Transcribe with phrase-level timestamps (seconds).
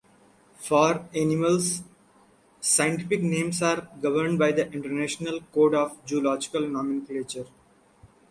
[0.57, 1.83] For animals,
[2.59, 7.45] scientific names are governed by the International Code of Zoological Nomenclature.